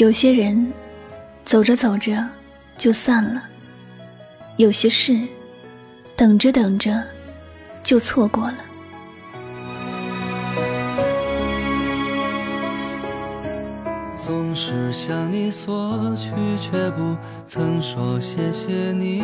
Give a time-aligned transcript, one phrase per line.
[0.00, 0.72] 有些人
[1.44, 2.26] 走着走着
[2.78, 3.42] 就散了，
[4.56, 5.14] 有些事
[6.16, 7.04] 等着等着
[7.82, 8.56] 就错过了。
[14.16, 17.14] 总是向你索取，却不
[17.46, 19.22] 曾说谢谢你。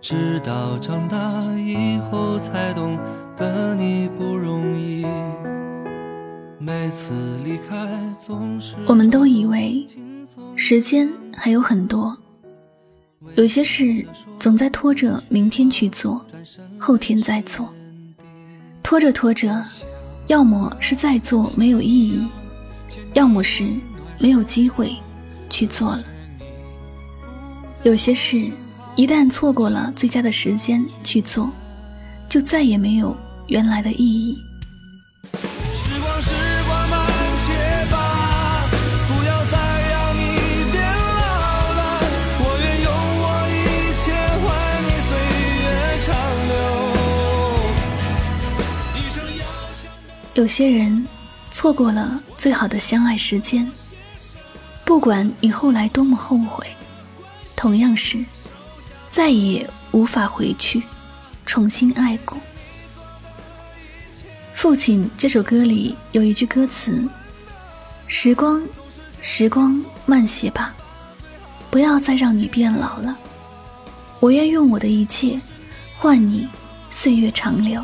[0.00, 1.18] 直到长大
[1.56, 2.96] 以后，才懂
[3.36, 5.04] 得你不容易。
[6.58, 7.12] 每次
[7.44, 7.86] 离开，
[8.24, 9.86] 总是我们都以为
[10.56, 12.16] 时间还有很多，
[13.34, 14.04] 有些事
[14.38, 16.24] 总在拖着明天去做，
[16.78, 17.68] 后天再做。
[18.82, 19.62] 拖着拖着，
[20.28, 22.26] 要么是在做没有意义，
[23.12, 23.68] 要么是
[24.18, 24.96] 没有机会
[25.50, 26.02] 去做了。
[27.82, 28.50] 有些事
[28.94, 31.50] 一旦错过了最佳的时间去做，
[32.30, 33.14] 就再也没有
[33.48, 34.38] 原来的意义。
[50.36, 51.08] 有些人
[51.50, 53.66] 错过了最好的相爱时间，
[54.84, 56.66] 不管你后来多么后悔，
[57.56, 58.22] 同样是
[59.08, 60.82] 再也无法回去
[61.46, 62.36] 重新爱过。
[64.52, 67.02] 父亲这首歌里有一句歌词
[68.06, 68.62] ：“时光，
[69.22, 70.76] 时光慢些吧，
[71.70, 73.16] 不要再让你变老了。
[74.20, 75.40] 我愿用我的一切
[75.96, 76.46] 换你
[76.90, 77.82] 岁月长留。”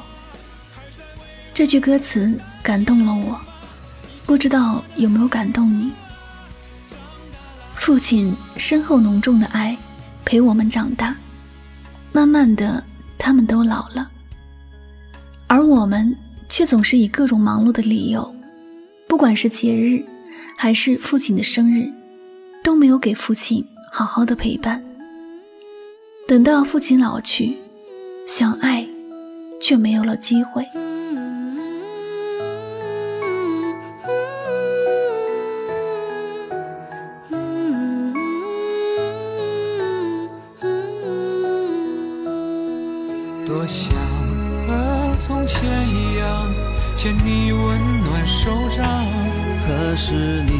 [1.55, 2.33] 这句歌词
[2.63, 3.39] 感动了我，
[4.25, 5.93] 不知道有没有感动你。
[7.75, 9.77] 父亲深厚浓重的爱，
[10.25, 11.15] 陪我们长大，
[12.11, 12.83] 慢慢的
[13.19, 14.11] 他们都老了，
[15.47, 16.17] 而我们
[16.49, 18.35] 却总是以各种忙碌的理由，
[19.07, 20.03] 不管是节日，
[20.57, 21.93] 还是父亲的生日，
[22.65, 24.83] 都没有给父亲好好的陪伴。
[26.27, 27.59] 等到父亲老去，
[28.27, 28.89] 想爱，
[29.61, 30.67] 却没有了机会。
[43.47, 43.93] 多想
[44.67, 46.53] 和从前一样
[46.97, 49.07] 牵你温暖手掌，
[49.67, 50.53] 可是你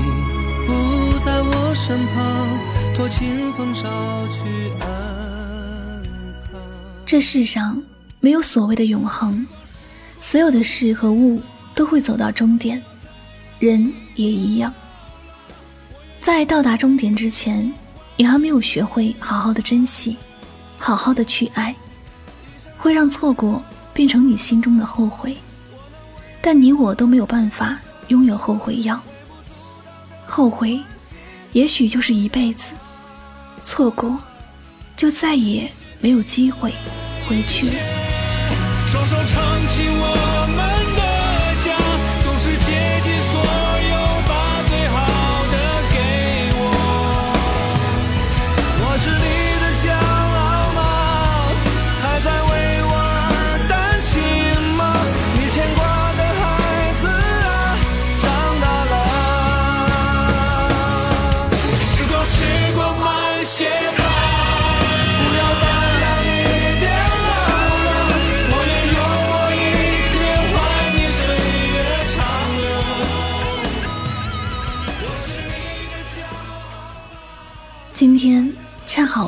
[0.67, 3.83] 不在我身旁，托清风捎
[4.29, 6.03] 去安
[6.51, 6.61] 康。
[7.07, 7.81] 这世上
[8.21, 9.47] 没有所谓的永恒，
[10.21, 11.41] 所有的事和物
[11.75, 12.83] 都会走到终点，
[13.61, 14.73] 人也一样。
[16.21, 17.73] 在到达终点之前，
[18.17, 20.17] 你还没有学会好好的珍惜，
[20.79, 21.75] 好好的去爱。
[22.83, 23.63] 会让错过
[23.95, 25.37] 变成你心中的后悔，
[26.41, 27.79] 但你我都没有办法
[28.09, 29.01] 拥有后悔药。
[30.27, 30.81] 后悔，
[31.53, 32.73] 也许就是一辈子；
[33.65, 34.19] 错过，
[34.97, 36.73] 就再也没有机会
[37.29, 37.75] 回去了。
[38.89, 41.02] 双手撑起我们的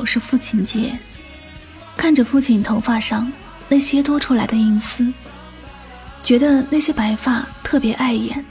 [0.04, 0.92] 是父亲节，
[1.96, 3.32] 看着父亲头发上
[3.68, 5.12] 那些多出来的银丝，
[6.22, 8.44] 觉得那些白发特别碍眼。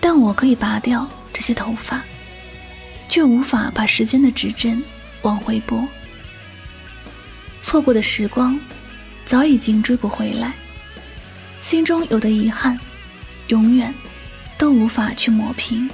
[0.00, 2.02] 但我可以拔掉这些头发，
[3.08, 4.82] 却无法把时间的指针
[5.22, 5.86] 往回拨。
[7.62, 8.60] 错过的时光，
[9.24, 10.52] 早已经追不回来。
[11.62, 12.78] 心中有的遗憾，
[13.48, 13.94] 永远
[14.58, 15.88] 都无法去抹平。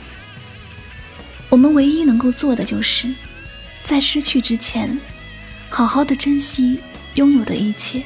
[1.49, 3.15] 我们唯一能够做的，就是
[3.91, 4.97] 在失去之前，
[5.69, 6.79] 好好的珍惜
[7.15, 8.01] 拥有的一切，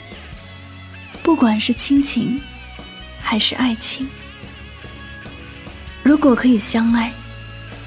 [1.23, 2.41] 不管是亲情，
[3.21, 4.09] 还是爱情。
[6.03, 7.13] 如果可以相爱，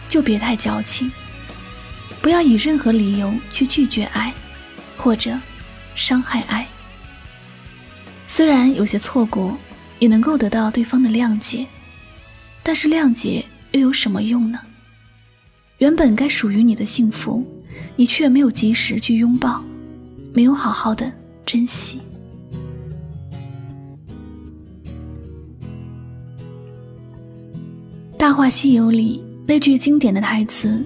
[0.07, 1.11] 就别太矫情，
[2.21, 4.31] 不要以任何理由去拒绝爱，
[4.95, 5.35] 或者
[5.95, 6.67] 伤害爱。
[8.27, 9.57] 虽然有些错过，
[9.97, 11.65] 也能够得到对方的谅解，
[12.61, 14.59] 但是谅解又有什么用呢？
[15.79, 17.43] 原本该属于你的幸福，
[17.95, 19.63] 你却没有及时去拥抱，
[20.33, 21.11] 没有好好的
[21.45, 21.99] 珍惜。
[28.19, 30.83] 《大话西游》里那句经典的台词，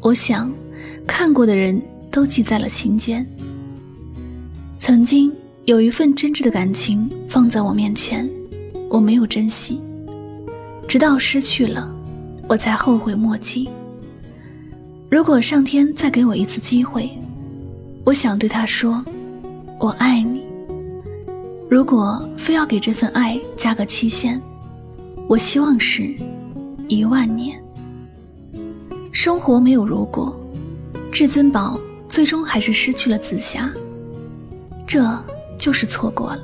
[0.00, 0.52] 我想，
[1.06, 1.80] 看过的人
[2.10, 3.26] 都记在了心间。
[4.78, 5.32] 曾经
[5.64, 8.28] 有一份真挚的感情放在我面前，
[8.90, 9.80] 我没有珍惜，
[10.86, 11.90] 直到失去了，
[12.48, 13.68] 我才后悔莫及。
[15.08, 17.10] 如果上天再给我一次机会，
[18.04, 19.04] 我想对他说
[19.78, 20.44] ：“我爱你。”
[21.70, 24.40] 如果非要给这份爱加个期限，
[25.28, 26.14] 我希望是。
[26.88, 27.60] 一万年，
[29.10, 30.38] 生活没有如果，
[31.10, 31.76] 至尊宝
[32.08, 33.68] 最终还是失去了紫霞，
[34.86, 35.04] 这
[35.58, 36.38] 就是错过了，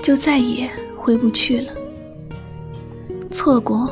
[0.00, 1.72] 就再也回不去了。
[3.32, 3.90] 错过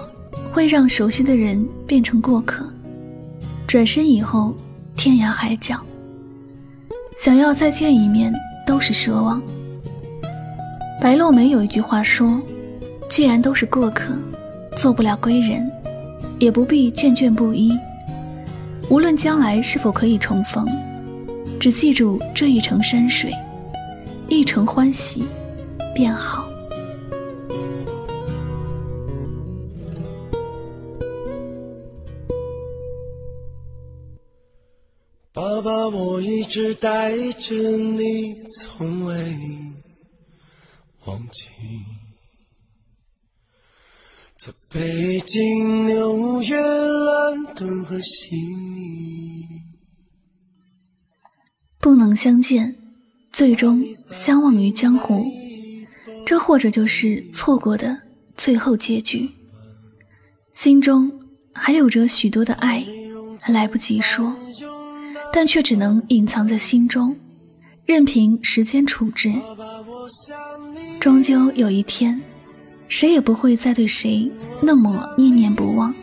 [0.52, 2.64] 会让熟悉的人变成过客，
[3.66, 4.54] 转身以后
[4.96, 5.80] 天涯海角，
[7.18, 8.32] 想要再见一面
[8.66, 9.42] 都是奢望。
[11.00, 12.40] 白落梅有一句话说
[13.10, 14.14] ：“既然都是过客。”
[14.76, 15.70] 做不了归人，
[16.38, 17.72] 也不必眷眷不依。
[18.90, 20.68] 无论将来是否可以重逢，
[21.58, 23.32] 只记住这一程山水，
[24.28, 25.24] 一程欢喜，
[25.94, 26.46] 便好。
[35.56, 39.36] 爸爸，我一直带着你，从未
[41.06, 41.48] 忘记。
[44.38, 49.46] 在北京、纽约、伦敦和悉尼，
[51.80, 52.76] 不能相见，
[53.32, 53.82] 最终
[54.12, 55.24] 相忘于江湖。
[56.26, 57.98] 这或者就是错过的
[58.36, 59.30] 最后结局。
[60.52, 61.10] 心中
[61.54, 62.84] 还有着许多的爱，
[63.48, 64.34] 来不及说，
[65.36, 67.14] 但却只能隐藏在心中，
[67.84, 69.30] 任凭时间处置。
[70.98, 72.18] 终究有一天。
[72.88, 74.30] 谁也不会再对谁
[74.62, 75.94] 那么念念不忘。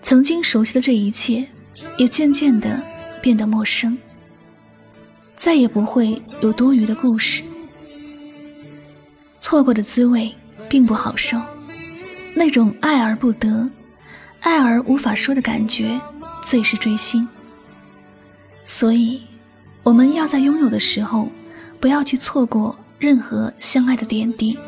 [0.00, 1.44] 曾经熟悉的这一切，
[1.98, 2.80] 也渐渐的
[3.20, 3.98] 变得陌生。
[5.36, 7.42] 再也不会有多余的故事。
[9.38, 10.34] 错过的滋味
[10.66, 11.38] 并不好受，
[12.34, 13.68] 那种爱而不得、
[14.40, 16.00] 爱而无法说的感觉，
[16.42, 17.28] 最是锥心。
[18.64, 19.22] 所以，
[19.82, 21.28] 我们要在拥有的时候，
[21.78, 24.58] 不要去错过任何相爱的点滴。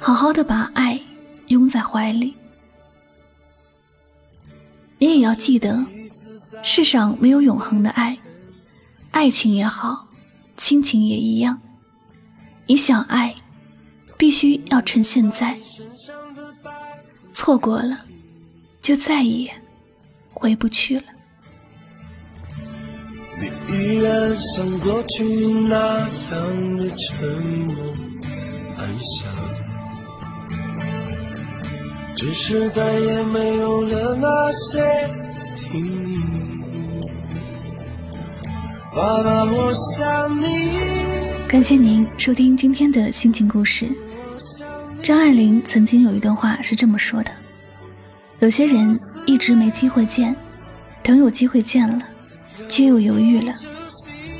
[0.00, 1.00] 好好的把爱
[1.46, 2.34] 拥在怀里，
[4.98, 5.84] 你也要记得，
[6.62, 8.16] 世上没有永恒的爱，
[9.10, 10.06] 爱情也好，
[10.56, 11.60] 亲情也一样。
[12.66, 13.34] 你想爱，
[14.16, 15.58] 必须要趁现在，
[17.32, 18.04] 错过了，
[18.82, 19.50] 就再也
[20.32, 21.02] 回不去了。
[23.40, 25.24] 你依然像过去
[25.68, 27.18] 那样的沉
[27.66, 27.74] 默
[28.76, 29.32] 安详。
[32.16, 34.80] 只是再也没有了那些
[38.92, 40.72] 爸爸，我想你。
[41.46, 43.88] 感谢您收听今天的心情故事。
[45.00, 47.30] 张爱玲曾经有一段话是这么说的
[48.40, 50.34] ：“有些人一直没机会见，
[51.04, 52.02] 等有机会见了，
[52.68, 53.54] 却又犹豫了。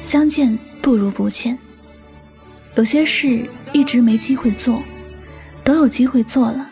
[0.00, 1.58] 相见不如不见。
[2.76, 4.82] 有些事一直没机会做，
[5.62, 6.70] 等有机会做了。”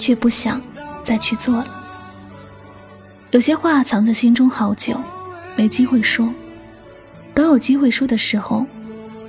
[0.00, 0.58] 却不想
[1.04, 1.66] 再去做了。
[3.32, 4.98] 有些话藏在心中好久，
[5.54, 6.26] 没机会说；
[7.34, 8.64] 等有机会说的时候，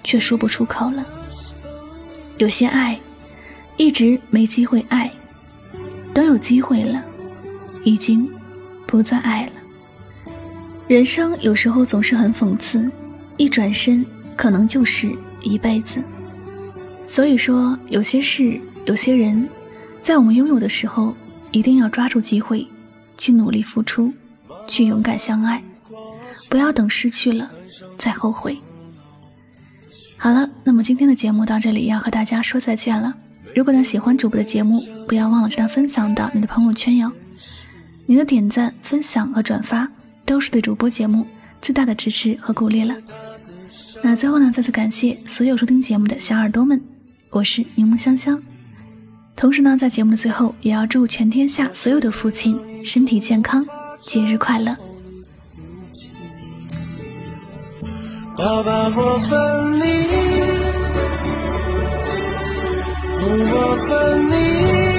[0.02, 1.06] 却说不出口了。
[2.38, 2.98] 有些爱
[3.76, 5.12] 一直没机会爱，
[6.14, 7.04] 等有机会了，
[7.84, 8.26] 已经
[8.88, 9.52] 不再爱了。
[10.92, 12.86] 人生有时候总是很讽刺，
[13.38, 14.06] 一转身
[14.36, 16.04] 可能就是一辈子。
[17.06, 19.48] 所以说，有些事，有些人。
[20.02, 21.16] 在我们拥有的时候，
[21.52, 22.68] 一定要抓住机会，
[23.18, 24.12] 去努力付出，
[24.68, 25.64] 去勇敢相爱，
[26.50, 27.50] 不要等失去了
[27.98, 28.60] 再后悔。
[30.18, 33.16] 好了，那么今天的节目到这里要和大家说再见了。
[33.56, 37.10] 如果呢喜欢主播的节目，不要忘了将它分享到你的朋友圈哟。
[38.06, 39.90] 你的点赞、分享和转发
[40.32, 41.28] 都是对主播节目
[41.62, 42.96] 最大的支持和鼓励了。
[44.02, 46.82] 那最后呢，再次感谢所有收听节目的小耳朵们，
[47.32, 48.42] 我是柠檬香香。
[49.36, 53.68] 同时呢，在节目的最后，也要祝全天下所有的父亲身体健康，
[54.00, 54.74] 节日快乐。
[58.38, 59.38] 爸爸，我分
[59.74, 59.84] 你，
[63.20, 64.91] 我分你，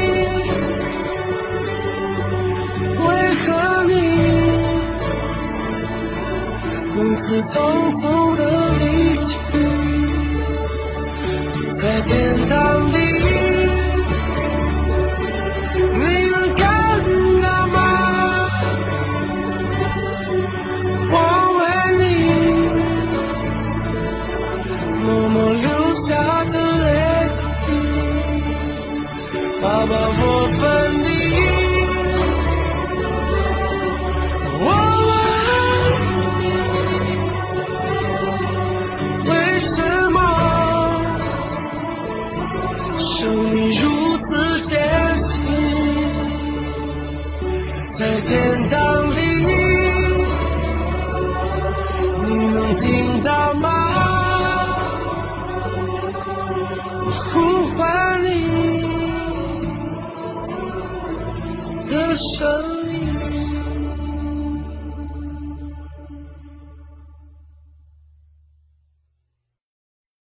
[7.41, 8.41] 匆匆的
[8.79, 9.35] 离去，
[11.81, 13.02] 在天堂里。
[48.73, 49.21] 天堂里，
[52.27, 53.69] 你能听到吗？
[57.35, 58.31] 呼唤你
[61.87, 62.72] 的声。